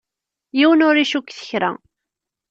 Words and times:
Yiwen 0.57 0.85
ur 0.87 0.95
icukket 0.97 1.41
kra. 1.49 1.71